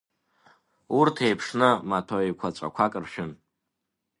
[0.99, 3.31] Урҭ еиԥшны, маҭәа еиқәаҵәақәак ршәын.